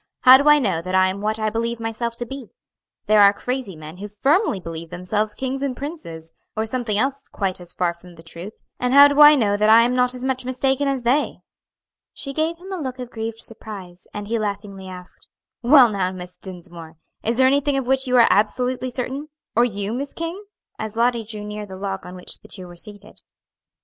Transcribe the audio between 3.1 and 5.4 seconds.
are crazy men who firmly believe themselves